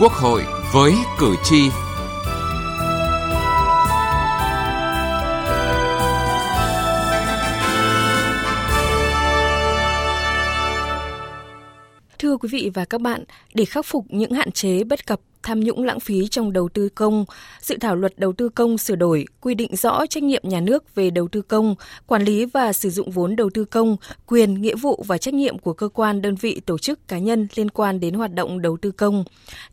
[0.00, 0.42] Quốc hội
[0.72, 1.68] với cử tri.
[12.18, 15.60] Thưa quý vị và các bạn, để khắc phục những hạn chế bất cập tham
[15.60, 17.24] nhũng lãng phí trong đầu tư công,
[17.60, 20.94] dự thảo luật đầu tư công sửa đổi quy định rõ trách nhiệm nhà nước
[20.94, 21.74] về đầu tư công,
[22.06, 25.58] quản lý và sử dụng vốn đầu tư công, quyền, nghĩa vụ và trách nhiệm
[25.58, 28.76] của cơ quan, đơn vị, tổ chức, cá nhân liên quan đến hoạt động đầu
[28.76, 29.24] tư công.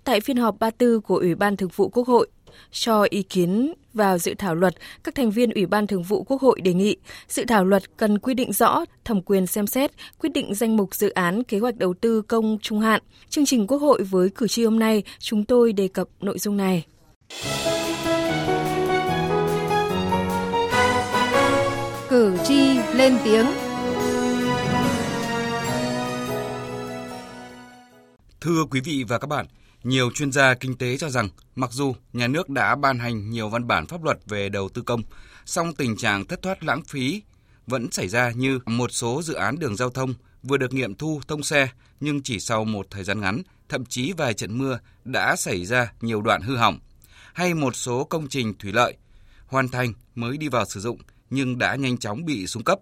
[0.04, 2.28] Tại phiên họp 34 của Ủy ban Thường vụ Quốc hội,
[2.72, 6.42] cho ý kiến vào dự thảo luật, các thành viên Ủy ban Thường vụ Quốc
[6.42, 6.98] hội đề nghị
[7.28, 10.96] dự thảo luật cần quy định rõ thẩm quyền xem xét, quyết định danh mục
[10.96, 13.02] dự án kế hoạch đầu tư công trung hạn.
[13.30, 16.58] Chương trình Quốc hội với cử tri hôm nay, chúng tôi đề cập nội dung
[16.58, 16.86] này.
[22.10, 23.46] Cử tri lên tiếng
[28.42, 29.46] Thưa quý vị và các bạn,
[29.84, 33.50] nhiều chuyên gia kinh tế cho rằng, mặc dù nhà nước đã ban hành nhiều
[33.50, 35.02] văn bản pháp luật về đầu tư công,
[35.46, 37.22] song tình trạng thất thoát lãng phí
[37.68, 41.22] vẫn xảy ra như một số dự án đường giao thông vừa được nghiệm thu
[41.28, 45.36] thông xe nhưng chỉ sau một thời gian ngắn, thậm chí vài trận mưa đã
[45.36, 46.80] xảy ra nhiều đoạn hư hỏng,
[47.34, 48.98] hay một số công trình thủy lợi
[49.48, 50.98] hoàn thành mới đi vào sử dụng
[51.30, 52.80] nhưng đã nhanh chóng bị xuống cấp.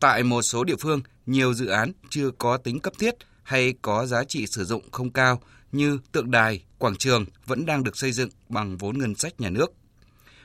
[0.00, 4.06] Tại một số địa phương, nhiều dự án chưa có tính cấp thiết hay có
[4.06, 5.40] giá trị sử dụng không cao
[5.74, 9.50] như tượng đài, quảng trường vẫn đang được xây dựng bằng vốn ngân sách nhà
[9.50, 9.72] nước.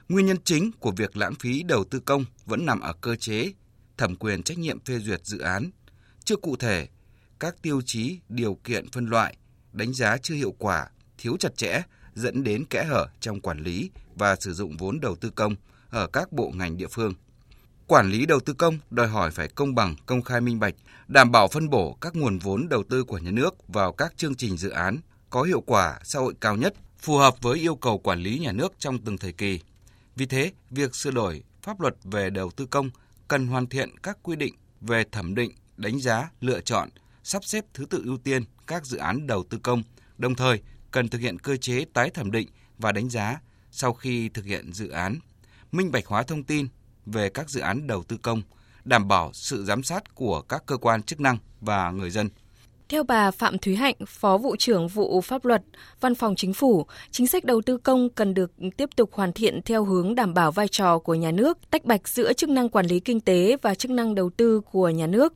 [0.09, 3.53] Nguyên nhân chính của việc lãng phí đầu tư công vẫn nằm ở cơ chế,
[3.97, 5.69] thẩm quyền trách nhiệm phê duyệt dự án.
[6.23, 6.87] Chưa cụ thể,
[7.39, 9.37] các tiêu chí, điều kiện phân loại,
[9.71, 11.81] đánh giá chưa hiệu quả, thiếu chặt chẽ
[12.15, 15.55] dẫn đến kẽ hở trong quản lý và sử dụng vốn đầu tư công
[15.89, 17.13] ở các bộ ngành địa phương.
[17.87, 20.75] Quản lý đầu tư công đòi hỏi phải công bằng, công khai minh bạch,
[21.07, 24.35] đảm bảo phân bổ các nguồn vốn đầu tư của nhà nước vào các chương
[24.35, 24.97] trình dự án
[25.29, 28.51] có hiệu quả xã hội cao nhất, phù hợp với yêu cầu quản lý nhà
[28.51, 29.59] nước trong từng thời kỳ.
[30.15, 32.89] Vì thế, việc sửa đổi pháp luật về đầu tư công
[33.27, 36.89] cần hoàn thiện các quy định về thẩm định, đánh giá, lựa chọn,
[37.23, 39.83] sắp xếp thứ tự ưu tiên các dự án đầu tư công,
[40.17, 42.47] đồng thời cần thực hiện cơ chế tái thẩm định
[42.77, 43.39] và đánh giá
[43.71, 45.19] sau khi thực hiện dự án,
[45.71, 46.67] minh bạch hóa thông tin
[47.05, 48.41] về các dự án đầu tư công,
[48.85, 52.29] đảm bảo sự giám sát của các cơ quan chức năng và người dân.
[52.89, 55.61] Theo bà Phạm Thúy Hạnh, Phó vụ trưởng vụ pháp luật,
[56.01, 59.61] Văn phòng Chính phủ, chính sách đầu tư công cần được tiếp tục hoàn thiện
[59.61, 62.85] theo hướng đảm bảo vai trò của nhà nước, tách bạch giữa chức năng quản
[62.85, 65.33] lý kinh tế và chức năng đầu tư của nhà nước.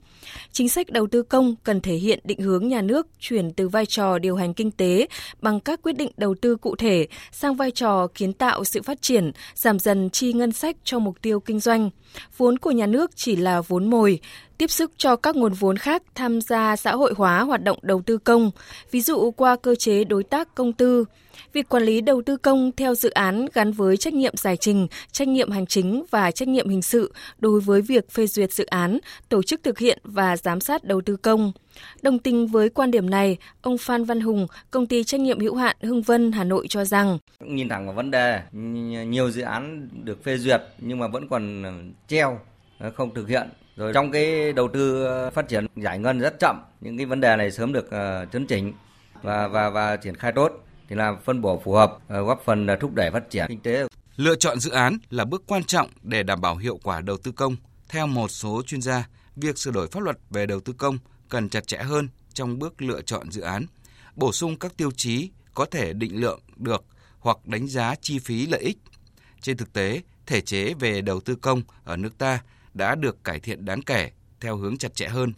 [0.52, 3.86] Chính sách đầu tư công cần thể hiện định hướng nhà nước chuyển từ vai
[3.86, 5.08] trò điều hành kinh tế
[5.42, 9.02] bằng các quyết định đầu tư cụ thể sang vai trò kiến tạo sự phát
[9.02, 11.90] triển, giảm dần chi ngân sách cho mục tiêu kinh doanh.
[12.38, 14.20] Vốn của nhà nước chỉ là vốn mồi,
[14.64, 18.02] tiếp sức cho các nguồn vốn khác tham gia xã hội hóa hoạt động đầu
[18.06, 18.52] tư công,
[18.92, 21.06] ví dụ qua cơ chế đối tác công tư.
[21.54, 24.88] Việc quản lý đầu tư công theo dự án gắn với trách nhiệm giải trình,
[25.12, 28.66] trách nhiệm hành chính và trách nhiệm hình sự đối với việc phê duyệt dự
[28.66, 31.52] án, tổ chức thực hiện và giám sát đầu tư công.
[32.02, 35.56] Đồng tình với quan điểm này, ông Phan Văn Hùng, công ty trách nhiệm hữu
[35.56, 39.90] hạn Hưng Vân Hà Nội cho rằng nhìn thẳng vào vấn đề, nhiều dự án
[40.04, 41.72] được phê duyệt nhưng mà vẫn còn ờ,
[42.08, 42.40] treo
[42.80, 46.40] ờ, không thực hiện rồi trong cái đầu tư ờ, phát triển giải ngân rất
[46.40, 48.74] chậm những cái vấn đề này sớm được uh, chấn chỉnh
[49.22, 50.52] và và và triển khai tốt
[50.90, 53.88] thì là phân bổ phù hợp uh, góp phần thúc đẩy phát triển kinh tế.
[54.16, 57.32] Lựa chọn dự án là bước quan trọng để đảm bảo hiệu quả đầu tư
[57.32, 57.56] công.
[57.90, 60.98] Theo một số chuyên gia việc sửa đổi pháp luật về đầu tư công
[61.30, 63.66] cần chặt chẽ hơn trong bước lựa chọn dự án
[64.16, 66.86] bổ sung các tiêu chí có thể định lượng được
[67.20, 68.78] hoặc đánh giá chi phí lợi ích.
[69.42, 72.40] Trên thực tế thể chế về đầu tư công ở nước ta
[72.74, 75.34] đã được cải thiện đáng kể theo hướng chặt chẽ hơn.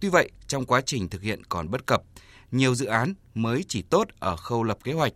[0.00, 2.02] Tuy vậy, trong quá trình thực hiện còn bất cập,
[2.52, 5.12] nhiều dự án mới chỉ tốt ở khâu lập kế hoạch,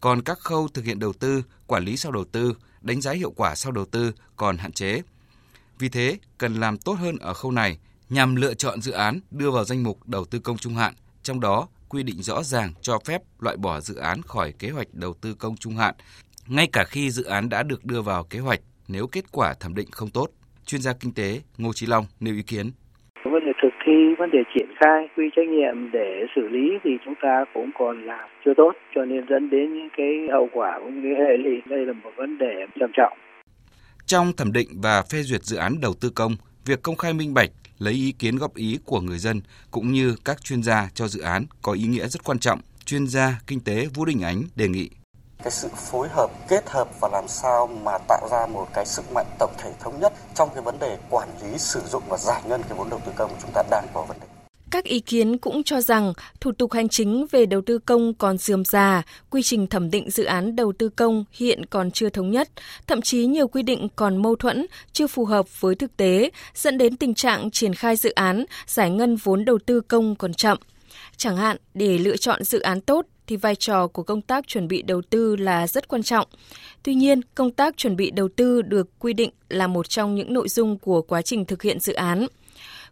[0.00, 3.30] còn các khâu thực hiện đầu tư, quản lý sau đầu tư, đánh giá hiệu
[3.30, 5.02] quả sau đầu tư còn hạn chế.
[5.78, 9.50] Vì thế, cần làm tốt hơn ở khâu này nhằm lựa chọn dự án đưa
[9.50, 12.98] vào danh mục đầu tư công trung hạn, trong đó quy định rõ ràng cho
[13.04, 15.94] phép loại bỏ dự án khỏi kế hoạch đầu tư công trung hạn,
[16.46, 19.74] ngay cả khi dự án đã được đưa vào kế hoạch nếu kết quả thẩm
[19.74, 20.30] định không tốt
[20.68, 22.70] chuyên gia kinh tế Ngô Chí Long nêu ý kiến.
[23.24, 26.90] Vấn đề thực thi, vấn đề triển khai, quy trách nhiệm để xử lý thì
[27.04, 30.78] chúng ta cũng còn làm chưa tốt, cho nên dẫn đến những cái hậu quả
[30.82, 31.56] cũng như hệ lụy.
[31.70, 33.18] Đây là một vấn đề trầm trọng.
[34.06, 36.32] Trong thẩm định và phê duyệt dự án đầu tư công,
[36.66, 39.40] việc công khai minh bạch, lấy ý kiến góp ý của người dân
[39.70, 42.60] cũng như các chuyên gia cho dự án có ý nghĩa rất quan trọng.
[42.84, 44.90] Chuyên gia kinh tế Vũ Đình Ánh đề nghị
[45.42, 49.12] cái sự phối hợp kết hợp và làm sao mà tạo ra một cái sức
[49.12, 52.42] mạnh tổng thể thống nhất trong cái vấn đề quản lý sử dụng và giải
[52.46, 54.26] ngân cái vốn đầu tư công của chúng ta đang có vấn đề
[54.70, 58.38] Các ý kiến cũng cho rằng thủ tục hành chính về đầu tư công còn
[58.38, 62.30] dườm già, quy trình thẩm định dự án đầu tư công hiện còn chưa thống
[62.30, 62.48] nhất,
[62.86, 66.78] thậm chí nhiều quy định còn mâu thuẫn, chưa phù hợp với thực tế, dẫn
[66.78, 70.58] đến tình trạng triển khai dự án, giải ngân vốn đầu tư công còn chậm.
[71.16, 74.68] Chẳng hạn, để lựa chọn dự án tốt thì vai trò của công tác chuẩn
[74.68, 76.26] bị đầu tư là rất quan trọng.
[76.82, 80.32] Tuy nhiên, công tác chuẩn bị đầu tư được quy định là một trong những
[80.32, 82.26] nội dung của quá trình thực hiện dự án.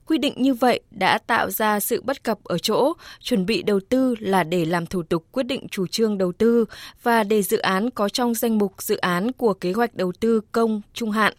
[0.06, 3.80] Quy định như vậy đã tạo ra sự bất cập ở chỗ chuẩn bị đầu
[3.88, 6.64] tư là để làm thủ tục quyết định chủ trương đầu tư
[7.02, 10.40] và để dự án có trong danh mục dự án của kế hoạch đầu tư
[10.52, 11.34] công trung hạn.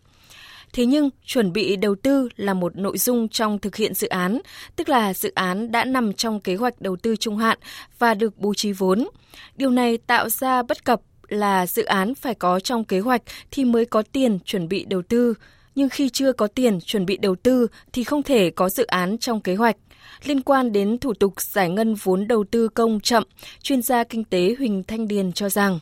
[0.73, 4.39] Thế nhưng, chuẩn bị đầu tư là một nội dung trong thực hiện dự án,
[4.75, 7.57] tức là dự án đã nằm trong kế hoạch đầu tư trung hạn
[7.99, 9.07] và được bố trí vốn.
[9.55, 13.21] Điều này tạo ra bất cập là dự án phải có trong kế hoạch
[13.51, 15.33] thì mới có tiền chuẩn bị đầu tư,
[15.75, 19.17] nhưng khi chưa có tiền chuẩn bị đầu tư thì không thể có dự án
[19.17, 19.75] trong kế hoạch.
[20.23, 23.23] Liên quan đến thủ tục giải ngân vốn đầu tư công chậm,
[23.61, 25.79] chuyên gia kinh tế Huỳnh Thanh Điền cho rằng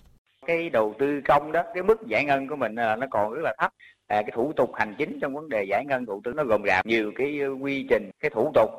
[0.47, 3.41] cái đầu tư công đó cái mức giải ngân của mình à, nó còn rất
[3.43, 3.73] là thấp
[4.07, 6.61] à, cái thủ tục hành chính trong vấn đề giải ngân thủ tướng nó gồm
[6.67, 8.69] rạp nhiều cái quy trình cái thủ tục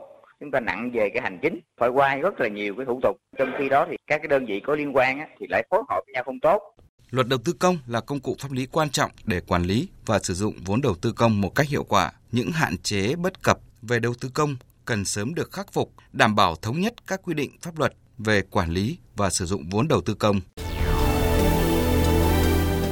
[0.40, 3.16] chúng ta nặng về cái hành chính phải qua rất là nhiều cái thủ tục
[3.38, 5.82] trong khi đó thì các cái đơn vị có liên quan á, thì lại phối
[5.88, 6.62] hợp với nhau không tốt
[7.10, 10.18] Luật đầu tư công là công cụ pháp lý quan trọng để quản lý và
[10.18, 12.12] sử dụng vốn đầu tư công một cách hiệu quả.
[12.32, 16.36] Những hạn chế bất cập về đầu tư công cần sớm được khắc phục, đảm
[16.36, 19.88] bảo thống nhất các quy định pháp luật về quản lý và sử dụng vốn
[19.88, 20.40] đầu tư công.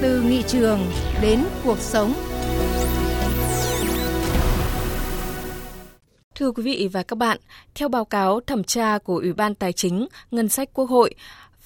[0.05, 0.81] Từ nghị trường
[1.23, 2.15] đến cuộc sống.
[6.35, 7.39] Thưa quý vị và các bạn,
[7.75, 11.15] theo báo cáo thẩm tra của Ủy ban Tài chính, Ngân sách Quốc hội,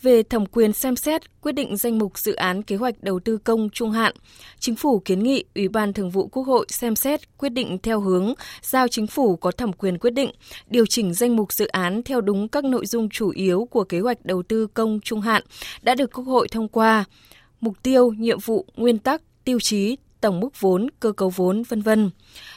[0.02, 3.38] về thẩm quyền xem xét quyết định danh mục dự án kế hoạch đầu tư
[3.44, 4.14] công trung hạn,
[4.58, 8.00] Chính phủ kiến nghị Ủy ban Thường vụ Quốc hội xem xét quyết định theo
[8.00, 10.31] hướng giao Chính phủ có thẩm quyền quyết định
[10.67, 14.00] điều chỉnh danh mục dự án theo đúng các nội dung chủ yếu của kế
[14.00, 15.43] hoạch đầu tư công trung hạn
[15.82, 17.05] đã được Quốc hội thông qua.
[17.60, 21.82] Mục tiêu, nhiệm vụ, nguyên tắc, tiêu chí, tổng mức vốn, cơ cấu vốn, vân
[21.82, 22.10] vân.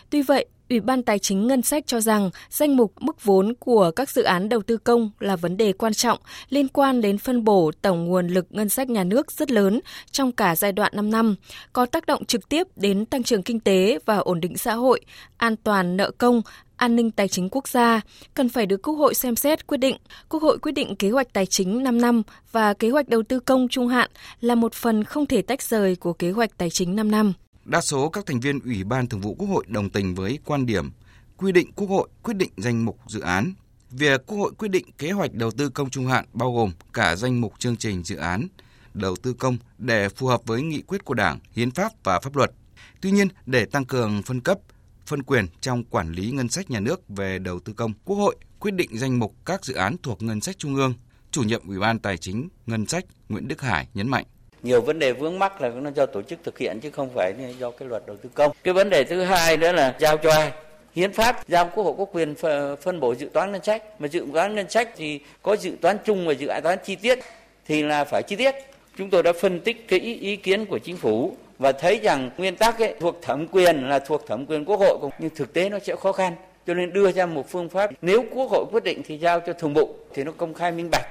[0.10, 3.92] Tuy vậy, Ủy ban Tài chính Ngân sách cho rằng danh mục mức vốn của
[3.96, 6.20] các dự án đầu tư công là vấn đề quan trọng
[6.50, 9.80] liên quan đến phân bổ tổng nguồn lực ngân sách nhà nước rất lớn
[10.12, 11.36] trong cả giai đoạn 5 năm,
[11.74, 15.02] có tác động trực tiếp đến tăng trưởng kinh tế và ổn định xã hội,
[15.38, 16.42] an toàn nợ công,
[16.82, 18.02] an ninh tài chính quốc gia
[18.34, 19.98] cần phải được Quốc hội xem xét quyết định.
[20.30, 23.40] Quốc hội quyết định kế hoạch tài chính 5 năm và kế hoạch đầu tư
[23.40, 24.12] công trung hạn
[24.42, 27.34] là một phần không thể tách rời của kế hoạch tài chính 5 năm.
[27.66, 30.66] Đa số các thành viên Ủy ban Thường vụ Quốc hội đồng tình với quan
[30.66, 30.92] điểm
[31.38, 33.54] quy định Quốc hội quyết định danh mục dự án.
[33.92, 37.16] Việc Quốc hội quyết định kế hoạch đầu tư công trung hạn bao gồm cả
[37.16, 38.48] danh mục chương trình dự án
[38.94, 42.36] đầu tư công để phù hợp với nghị quyết của Đảng, hiến pháp và pháp
[42.36, 42.52] luật.
[43.02, 44.58] Tuy nhiên, để tăng cường phân cấp,
[45.06, 48.36] phân quyền trong quản lý ngân sách nhà nước về đầu tư công, Quốc hội
[48.60, 50.94] quyết định danh mục các dự án thuộc ngân sách trung ương.
[51.32, 54.26] Chủ nhiệm Ủy ban Tài chính Ngân sách Nguyễn Đức Hải nhấn mạnh.
[54.64, 57.34] Nhiều vấn đề vướng mắc là nó do tổ chức thực hiện chứ không phải
[57.60, 58.52] do cái luật đầu tư công.
[58.64, 60.52] Cái vấn đề thứ hai nữa là giao cho ai?
[60.96, 62.36] Hiến pháp giao quốc hội có quyền
[62.82, 64.02] phân bổ dự toán ngân sách.
[64.02, 67.20] Mà dự toán ngân sách thì có dự toán chung và dự toán chi tiết
[67.66, 68.56] thì là phải chi tiết.
[68.98, 72.30] Chúng tôi đã phân tích cái ý, ý kiến của chính phủ và thấy rằng
[72.38, 75.70] nguyên tắc ấy, thuộc thẩm quyền là thuộc thẩm quyền quốc hội nhưng thực tế
[75.70, 76.36] nó sẽ khó khăn.
[76.68, 79.54] Cho nên đưa ra một phương pháp nếu quốc hội quyết định thì giao cho
[79.54, 81.06] thường vụ thì nó công khai minh bạch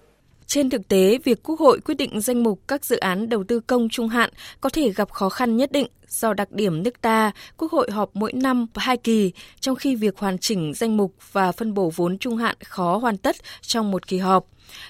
[0.51, 3.61] trên thực tế, việc Quốc hội quyết định danh mục các dự án đầu tư
[3.61, 4.31] công trung hạn
[4.61, 8.11] có thể gặp khó khăn nhất định do đặc điểm nước ta, Quốc hội họp
[8.15, 12.19] mỗi năm hai kỳ, trong khi việc hoàn chỉnh danh mục và phân bổ vốn
[12.19, 14.47] trung hạn khó hoàn tất trong một kỳ họp.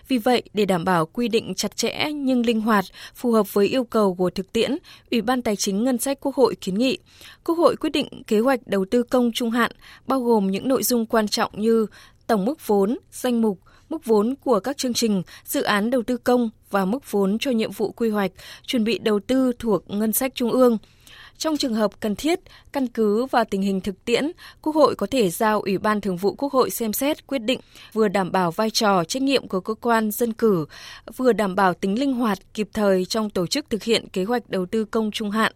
[0.09, 3.67] Vì vậy, để đảm bảo quy định chặt chẽ nhưng linh hoạt, phù hợp với
[3.67, 4.77] yêu cầu của thực tiễn,
[5.11, 6.99] Ủy ban Tài chính Ngân sách Quốc hội kiến nghị
[7.45, 9.73] Quốc hội quyết định kế hoạch đầu tư công trung hạn
[10.07, 11.87] bao gồm những nội dung quan trọng như
[12.27, 13.59] tổng mức vốn, danh mục,
[13.91, 17.51] mức vốn của các chương trình, dự án đầu tư công và mức vốn cho
[17.51, 18.31] nhiệm vụ quy hoạch,
[18.67, 20.79] chuẩn bị đầu tư thuộc ngân sách trung ương.
[21.39, 22.41] Trong trường hợp cần thiết,
[22.73, 24.31] căn cứ vào tình hình thực tiễn,
[24.63, 27.61] Quốc hội có thể giao Ủy ban Thường vụ Quốc hội xem xét quyết định
[27.93, 30.67] vừa đảm bảo vai trò trách nhiệm của cơ quan dân cử,
[31.17, 34.51] vừa đảm bảo tính linh hoạt kịp thời trong tổ chức thực hiện kế hoạch
[34.51, 35.53] đầu tư công trung hạn.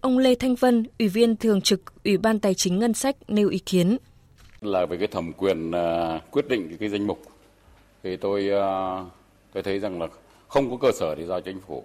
[0.00, 3.48] Ông Lê Thanh Vân, Ủy viên Thường trực Ủy ban Tài chính Ngân sách nêu
[3.48, 3.96] ý kiến.
[4.60, 7.22] Là về cái thẩm quyền à, quyết định cái danh mục
[8.02, 9.04] thì tôi ờ,
[9.52, 10.08] tôi thấy rằng là
[10.48, 11.84] không có cơ sở để giao chính phủ.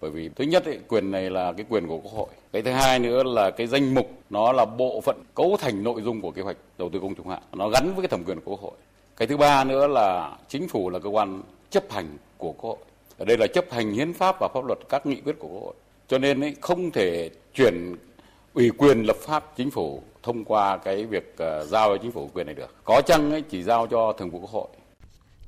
[0.00, 2.28] Bởi vì thứ nhất ấy, quyền này là cái quyền của quốc hội.
[2.52, 6.02] Cái thứ hai nữa là cái danh mục nó là bộ phận cấu thành nội
[6.02, 7.42] dung của kế hoạch đầu tư công trung hạn.
[7.52, 8.72] Nó gắn với cái thẩm quyền của quốc hội.
[9.16, 12.76] Cái thứ ba nữa là chính phủ là cơ quan chấp hành của quốc hội.
[13.18, 15.62] Ở đây là chấp hành hiến pháp và pháp luật các nghị quyết của quốc
[15.62, 15.74] hội.
[16.08, 17.96] Cho nên ấy, không thể chuyển
[18.54, 22.30] ủy quyền lập pháp chính phủ thông qua cái việc uh, giao cho chính phủ
[22.34, 22.74] quyền này được.
[22.84, 24.68] Có chăng ấy chỉ giao cho thường vụ quốc hội.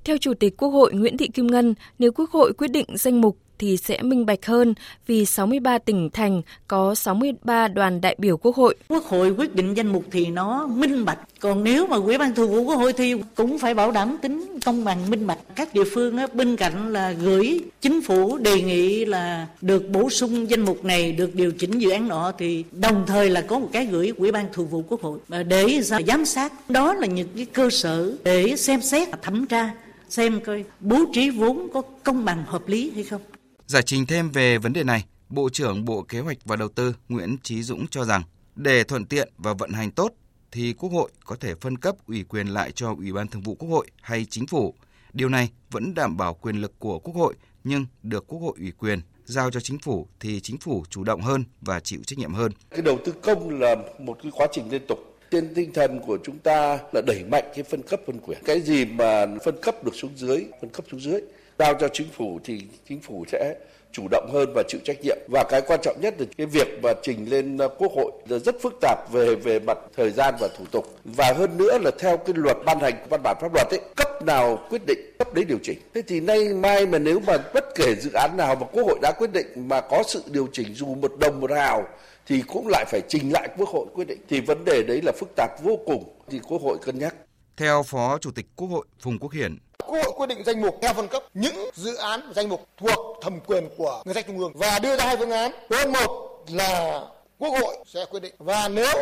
[0.04, 3.20] Theo Chủ tịch Quốc hội Nguyễn Thị Kim Ngân, nếu Quốc hội quyết định danh
[3.20, 4.74] mục thì sẽ minh bạch hơn
[5.06, 8.74] vì 63 tỉnh thành có 63 đoàn đại biểu Quốc hội.
[8.88, 11.18] Quốc hội quyết định danh mục thì nó minh bạch.
[11.40, 14.58] Còn nếu mà Ủy ban Thường vụ Quốc hội thì cũng phải bảo đảm tính
[14.64, 15.38] công bằng minh bạch.
[15.54, 20.10] Các địa phương á, bên cạnh là gửi chính phủ đề nghị là được bổ
[20.10, 23.58] sung danh mục này, được điều chỉnh dự án nọ thì đồng thời là có
[23.58, 25.18] một cái gửi Ủy ban Thường vụ Quốc hội
[25.48, 26.70] để giám sát.
[26.70, 29.70] Đó là những cái cơ sở để xem xét thẩm tra
[30.08, 33.22] xem coi bố trí vốn có công bằng hợp lý hay không.
[33.66, 36.94] Giải trình thêm về vấn đề này, Bộ trưởng Bộ Kế hoạch và Đầu tư
[37.08, 38.22] Nguyễn Chí Dũng cho rằng
[38.56, 40.12] để thuận tiện và vận hành tốt
[40.52, 43.54] thì Quốc hội có thể phân cấp ủy quyền lại cho Ủy ban Thường vụ
[43.54, 44.74] Quốc hội hay Chính phủ.
[45.12, 47.34] Điều này vẫn đảm bảo quyền lực của Quốc hội
[47.64, 51.20] nhưng được Quốc hội ủy quyền giao cho chính phủ thì chính phủ chủ động
[51.20, 52.52] hơn và chịu trách nhiệm hơn.
[52.70, 56.18] Cái đầu tư công là một cái quá trình liên tục trên tinh thần của
[56.24, 58.38] chúng ta là đẩy mạnh cái phân cấp phân quyền.
[58.44, 61.20] Cái gì mà phân cấp được xuống dưới, phân cấp xuống dưới
[61.58, 63.54] giao cho chính phủ thì chính phủ sẽ
[63.92, 65.18] chủ động hơn và chịu trách nhiệm.
[65.28, 68.38] Và cái quan trọng nhất là cái việc mà trình lên ờ, quốc hội là
[68.38, 70.98] rất phức tạp về về mặt thời gian và thủ tục.
[71.04, 74.08] Và hơn nữa là theo cái luật ban hành văn bản pháp luật ấy cấp
[74.26, 75.78] nào quyết định cấp đấy điều chỉnh.
[75.94, 78.98] Thế thì nay mai mà nếu mà bất kể dự án nào mà quốc hội
[79.02, 81.84] đã quyết định mà có sự điều chỉnh dù một đồng một hào
[82.26, 85.12] thì cũng lại phải trình lại quốc hội quyết định thì vấn đề đấy là
[85.12, 87.14] phức tạp vô cùng thì quốc hội cân nhắc
[87.56, 90.78] theo Phó Chủ tịch Quốc hội Phùng Quốc Hiển, Quốc hội quyết định danh mục
[90.82, 94.38] theo phân cấp những dự án danh mục thuộc thẩm quyền của ngân sách trung
[94.38, 95.52] ương và đưa ra hai phương án.
[95.68, 97.00] Phương án một là
[97.38, 98.94] Quốc hội sẽ quyết định và nếu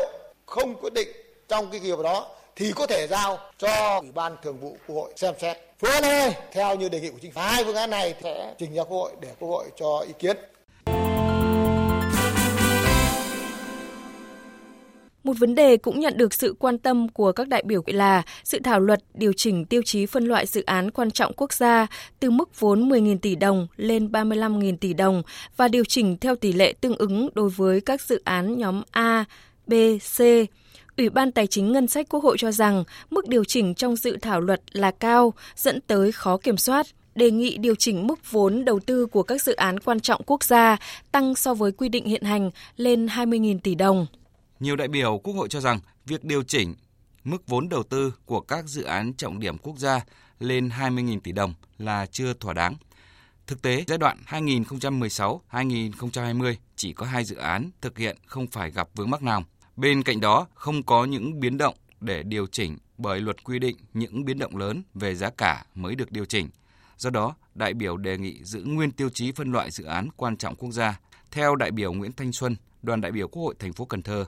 [0.46, 1.08] không quyết định
[1.48, 4.96] trong cái kỳ họp đó thì có thể giao cho Ủy ban Thường vụ Quốc
[4.96, 5.56] hội xem xét.
[5.78, 7.40] Phương án hai theo như đề nghị của chính phủ.
[7.40, 10.36] Hai phương án này sẽ trình ra Quốc hội để Quốc hội cho ý kiến.
[15.24, 18.58] Một vấn đề cũng nhận được sự quan tâm của các đại biểu là sự
[18.64, 21.86] thảo luật điều chỉnh tiêu chí phân loại dự án quan trọng quốc gia
[22.20, 25.22] từ mức vốn 10.000 tỷ đồng lên 35.000 tỷ đồng
[25.56, 29.24] và điều chỉnh theo tỷ lệ tương ứng đối với các dự án nhóm A,
[29.66, 29.72] B,
[30.16, 30.20] C.
[30.96, 34.16] Ủy ban Tài chính Ngân sách Quốc hội cho rằng mức điều chỉnh trong dự
[34.22, 38.64] thảo luật là cao, dẫn tới khó kiểm soát đề nghị điều chỉnh mức vốn
[38.64, 40.76] đầu tư của các dự án quan trọng quốc gia
[41.12, 44.06] tăng so với quy định hiện hành lên 20.000 tỷ đồng.
[44.62, 46.74] Nhiều đại biểu Quốc hội cho rằng việc điều chỉnh
[47.24, 50.00] mức vốn đầu tư của các dự án trọng điểm quốc gia
[50.38, 52.74] lên 20.000 tỷ đồng là chưa thỏa đáng.
[53.46, 58.88] Thực tế, giai đoạn 2016-2020 chỉ có hai dự án thực hiện không phải gặp
[58.94, 59.44] vướng mắc nào.
[59.76, 63.76] Bên cạnh đó, không có những biến động để điều chỉnh bởi luật quy định
[63.94, 66.48] những biến động lớn về giá cả mới được điều chỉnh.
[66.98, 70.36] Do đó, đại biểu đề nghị giữ nguyên tiêu chí phân loại dự án quan
[70.36, 71.00] trọng quốc gia.
[71.30, 74.26] Theo đại biểu Nguyễn Thanh Xuân, đoàn đại biểu Quốc hội thành phố Cần Thơ,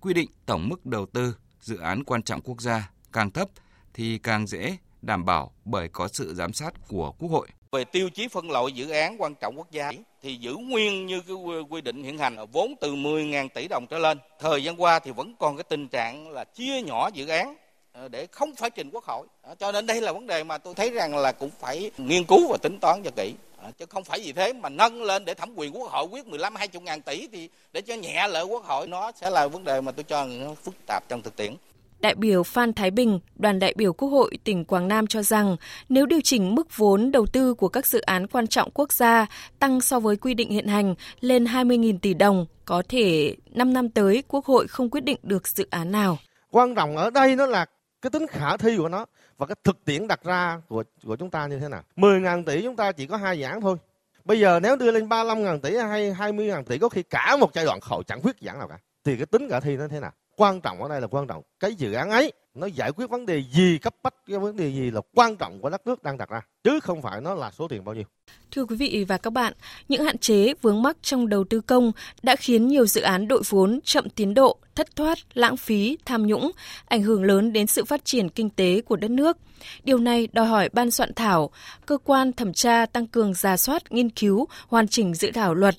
[0.00, 3.48] quy định tổng mức đầu tư dự án quan trọng quốc gia càng thấp
[3.94, 7.48] thì càng dễ đảm bảo bởi có sự giám sát của Quốc hội.
[7.72, 11.20] Về tiêu chí phân loại dự án quan trọng quốc gia thì giữ nguyên như
[11.20, 11.36] cái
[11.70, 14.18] quy định hiện hành vốn từ 10.000 tỷ đồng trở lên.
[14.38, 17.56] Thời gian qua thì vẫn còn cái tình trạng là chia nhỏ dự án
[17.92, 19.26] ờ, để không phải trình quốc hội.
[19.42, 22.24] Ờ, cho nên đây là vấn đề mà tôi thấy rằng là cũng phải nghiên
[22.24, 23.34] cứu và tính toán cho kỹ.
[23.66, 26.26] À, chứ không phải vì thế mà nâng lên để thẩm quyền quốc hội quyết
[26.26, 29.64] 15 20 ngàn tỷ thì để cho nhẹ lợi quốc hội nó sẽ là vấn
[29.64, 31.56] đề mà tôi cho nó phức tạp trong thực tiễn.
[32.00, 35.56] Đại biểu Phan Thái Bình, đoàn đại biểu Quốc hội tỉnh Quảng Nam cho rằng
[35.88, 39.26] nếu điều chỉnh mức vốn đầu tư của các dự án quan trọng quốc gia
[39.58, 43.88] tăng so với quy định hiện hành lên 20.000 tỷ đồng, có thể 5 năm
[43.88, 46.18] tới Quốc hội không quyết định được dự án nào.
[46.50, 47.66] Quan trọng ở đây nó là
[48.02, 49.06] cái tính khả thi của nó
[49.38, 51.82] và cái thực tiễn đặt ra của của chúng ta như thế nào.
[51.96, 53.76] 10.000 tỷ chúng ta chỉ có hai giảng thôi.
[54.24, 57.64] Bây giờ nếu đưa lên 35.000 tỷ hay 20.000 tỷ, có khi cả một giai
[57.64, 58.78] đoạn khẩu chẳng quyết giảng nào cả.
[59.04, 60.12] Thì cái tính khả thi nó thế nào?
[60.36, 61.42] Quan trọng ở đây là quan trọng.
[61.60, 64.72] Cái dự án ấy nó giải quyết vấn đề gì cấp bách cái vấn đề
[64.72, 67.50] gì là quan trọng của đất nước đang đặt ra chứ không phải nó là
[67.50, 68.04] số tiền bao nhiêu.
[68.50, 69.52] Thưa quý vị và các bạn,
[69.88, 73.42] những hạn chế vướng mắc trong đầu tư công đã khiến nhiều dự án đội
[73.48, 76.50] vốn chậm tiến độ, thất thoát, lãng phí, tham nhũng,
[76.86, 79.36] ảnh hưởng lớn đến sự phát triển kinh tế của đất nước.
[79.84, 81.50] Điều này đòi hỏi ban soạn thảo,
[81.86, 85.74] cơ quan thẩm tra tăng cường giả soát, nghiên cứu, hoàn chỉnh dự thảo luật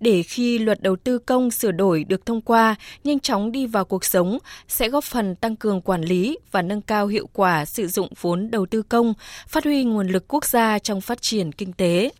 [0.00, 3.84] để khi luật đầu tư công sửa đổi được thông qua nhanh chóng đi vào
[3.84, 7.86] cuộc sống sẽ góp phần tăng cường quản lý và nâng cao hiệu quả sử
[7.86, 9.14] dụng vốn đầu tư công,
[9.48, 12.10] phát huy nguồn lực quốc gia trong phát triển kinh tế.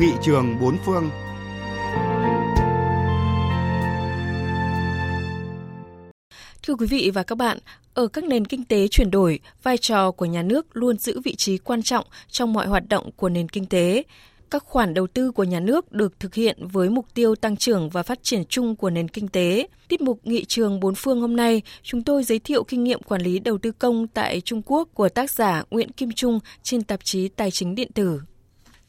[0.00, 1.10] Nghị trường bốn phương
[6.62, 7.58] Thưa quý vị và các bạn,
[7.96, 11.34] ở các nền kinh tế chuyển đổi, vai trò của nhà nước luôn giữ vị
[11.34, 14.02] trí quan trọng trong mọi hoạt động của nền kinh tế.
[14.50, 17.90] Các khoản đầu tư của nhà nước được thực hiện với mục tiêu tăng trưởng
[17.90, 19.68] và phát triển chung của nền kinh tế.
[19.88, 23.22] Tiết mục Nghị trường bốn phương hôm nay, chúng tôi giới thiệu kinh nghiệm quản
[23.22, 27.04] lý đầu tư công tại Trung Quốc của tác giả Nguyễn Kim Trung trên tạp
[27.04, 28.20] chí Tài chính điện tử.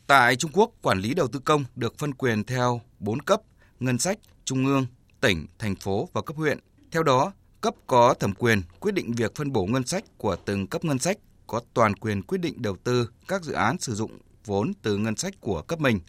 [0.08, 3.42] Tại Trung Quốc, quản lý đầu tư công được phân quyền theo 4 cấp,
[3.80, 4.86] ngân sách, trung ương,
[5.22, 6.60] tỉnh, thành phố và cấp huyện.
[6.92, 7.32] Theo đó,
[7.68, 11.00] cấp có thẩm quyền quyết định việc phân bổ ngân sách của từng cấp ngân
[11.00, 14.12] sách có toàn quyền quyết định đầu tư các dự án sử dụng
[14.46, 16.00] vốn từ ngân sách của cấp mình.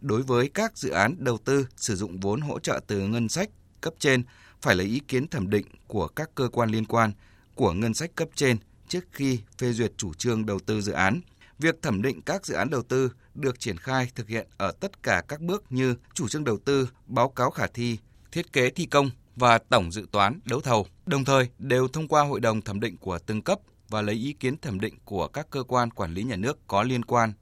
[0.00, 3.50] Đối với các dự án đầu tư sử dụng vốn hỗ trợ từ ngân sách
[3.80, 4.22] cấp trên
[4.62, 7.12] phải lấy ý kiến thẩm định của các cơ quan liên quan
[7.54, 8.56] của ngân sách cấp trên
[8.88, 11.20] trước khi phê duyệt chủ trương đầu tư dự án.
[11.58, 15.02] Việc thẩm định các dự án đầu tư được triển khai thực hiện ở tất
[15.02, 17.98] cả các bước như chủ trương đầu tư, báo cáo khả thi,
[18.32, 22.22] thiết kế thi công và tổng dự toán đấu thầu, đồng thời đều thông qua
[22.22, 25.50] hội đồng thẩm định của từng cấp và lấy ý kiến thẩm định của các
[25.50, 27.32] cơ quan quản lý nhà nước có liên quan,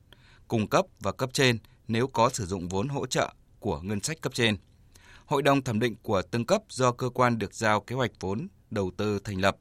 [0.49, 1.59] cung cấp và cấp trên
[1.89, 4.57] nếu có sử dụng vốn hỗ trợ của ngân sách cấp trên.
[5.27, 8.49] Hội đồng thẩm định của từng cấp do cơ quan được giao kế hoạch vốn
[8.71, 9.57] đầu tư thành lập.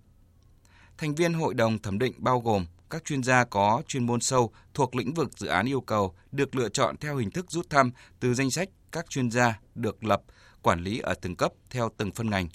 [0.98, 4.52] Thành viên hội đồng thẩm định bao gồm các chuyên gia có chuyên môn sâu
[4.74, 7.92] thuộc lĩnh vực dự án yêu cầu được lựa chọn theo hình thức rút thăm
[8.20, 10.22] từ danh sách các chuyên gia được lập
[10.64, 12.48] quản lý ở từng cấp theo từng phân ngành.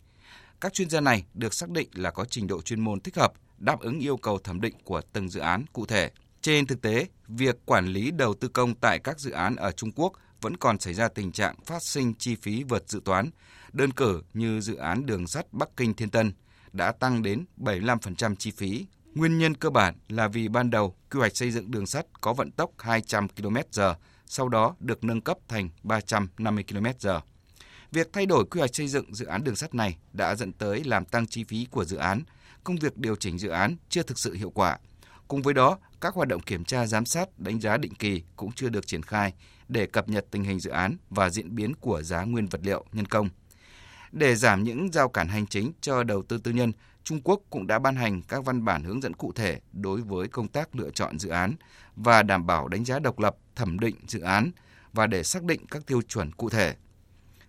[0.60, 3.32] Các chuyên gia này được xác định là có trình độ chuyên môn thích hợp,
[3.58, 6.10] đáp ứng yêu cầu thẩm định của từng dự án cụ thể.
[6.42, 9.92] Trên thực tế, việc quản lý đầu tư công tại các dự án ở Trung
[9.92, 13.30] Quốc vẫn còn xảy ra tình trạng phát sinh chi phí vượt dự toán.
[13.72, 16.32] Đơn cử như dự án đường sắt Bắc Kinh Thiên Tân
[16.72, 18.86] đã tăng đến 75% chi phí.
[19.14, 22.32] Nguyên nhân cơ bản là vì ban đầu quy hoạch xây dựng đường sắt có
[22.32, 23.94] vận tốc 200 km/h,
[24.26, 27.20] sau đó được nâng cấp thành 350 km/h.
[27.92, 30.84] Việc thay đổi quy hoạch xây dựng dự án đường sắt này đã dẫn tới
[30.84, 32.22] làm tăng chi phí của dự án,
[32.64, 34.78] công việc điều chỉnh dự án chưa thực sự hiệu quả.
[35.28, 38.52] Cùng với đó, các hoạt động kiểm tra giám sát, đánh giá định kỳ cũng
[38.52, 39.32] chưa được triển khai
[39.68, 42.84] để cập nhật tình hình dự án và diễn biến của giá nguyên vật liệu,
[42.92, 43.28] nhân công.
[44.12, 46.72] Để giảm những giao cản hành chính cho đầu tư tư nhân,
[47.04, 50.28] Trung Quốc cũng đã ban hành các văn bản hướng dẫn cụ thể đối với
[50.28, 51.54] công tác lựa chọn dự án
[51.96, 54.50] và đảm bảo đánh giá độc lập, thẩm định dự án
[54.92, 56.74] và để xác định các tiêu chuẩn cụ thể.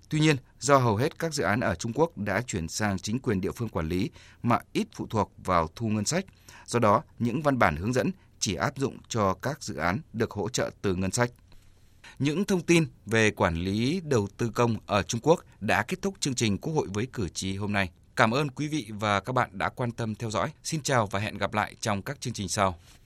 [0.10, 3.20] Tuy nhiên, do hầu hết các dự án ở Trung Quốc đã chuyển sang chính
[3.20, 4.10] quyền địa phương quản lý
[4.44, 6.26] mà ít phụ thuộc vào thu ngân sách,
[6.66, 10.32] do đó những văn bản hướng dẫn chỉ áp dụng cho các dự án được
[10.32, 11.32] hỗ trợ từ ngân sách.
[12.20, 16.16] Những thông tin về quản lý đầu tư công ở Trung Quốc đã kết thúc
[16.20, 17.90] chương trình Quốc hội với cử tri hôm nay.
[18.16, 20.52] Cảm ơn quý vị và các bạn đã quan tâm theo dõi.
[20.64, 22.80] Xin chào và hẹn gặp lại trong các chương trình sau.